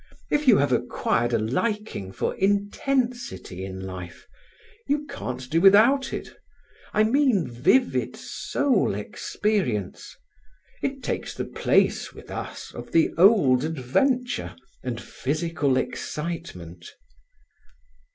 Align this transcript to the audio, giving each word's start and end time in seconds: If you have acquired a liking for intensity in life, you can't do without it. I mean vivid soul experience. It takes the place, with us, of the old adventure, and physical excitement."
If 0.31 0.47
you 0.47 0.57
have 0.57 0.71
acquired 0.71 1.31
a 1.31 1.37
liking 1.37 2.11
for 2.11 2.33
intensity 2.37 3.63
in 3.63 3.79
life, 3.81 4.25
you 4.87 5.05
can't 5.05 5.47
do 5.47 5.61
without 5.61 6.11
it. 6.11 6.35
I 6.91 7.03
mean 7.03 7.47
vivid 7.47 8.15
soul 8.15 8.95
experience. 8.95 10.15
It 10.81 11.03
takes 11.03 11.35
the 11.35 11.45
place, 11.45 12.13
with 12.13 12.31
us, 12.31 12.73
of 12.73 12.93
the 12.93 13.11
old 13.15 13.63
adventure, 13.63 14.55
and 14.81 14.99
physical 14.99 15.77
excitement." 15.77 16.95